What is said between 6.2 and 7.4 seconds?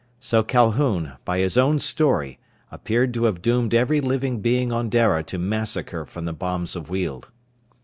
the bombs of Weald.